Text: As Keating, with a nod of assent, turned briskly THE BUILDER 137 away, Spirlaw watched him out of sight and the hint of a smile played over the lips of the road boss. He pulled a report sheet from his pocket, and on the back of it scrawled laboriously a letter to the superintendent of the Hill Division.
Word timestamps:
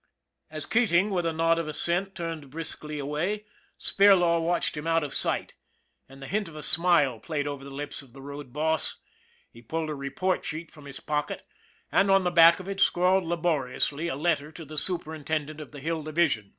As 0.49 0.65
Keating, 0.65 1.11
with 1.11 1.27
a 1.27 1.31
nod 1.31 1.59
of 1.59 1.67
assent, 1.67 2.15
turned 2.15 2.49
briskly 2.49 2.97
THE 2.97 3.01
BUILDER 3.05 3.43
137 3.75 4.09
away, 4.09 4.17
Spirlaw 4.17 4.41
watched 4.41 4.75
him 4.75 4.87
out 4.87 5.03
of 5.03 5.13
sight 5.13 5.53
and 6.09 6.19
the 6.19 6.25
hint 6.27 6.47
of 6.49 6.55
a 6.55 6.63
smile 6.63 7.19
played 7.19 7.45
over 7.45 7.63
the 7.63 7.69
lips 7.69 8.01
of 8.01 8.13
the 8.13 8.21
road 8.23 8.51
boss. 8.51 8.95
He 9.51 9.61
pulled 9.61 9.91
a 9.91 9.93
report 9.93 10.43
sheet 10.43 10.71
from 10.71 10.85
his 10.85 11.01
pocket, 11.01 11.45
and 11.91 12.09
on 12.09 12.23
the 12.23 12.31
back 12.31 12.59
of 12.59 12.67
it 12.67 12.79
scrawled 12.79 13.25
laboriously 13.25 14.07
a 14.07 14.15
letter 14.15 14.51
to 14.51 14.65
the 14.65 14.79
superintendent 14.79 15.61
of 15.61 15.69
the 15.71 15.79
Hill 15.79 16.01
Division. 16.01 16.49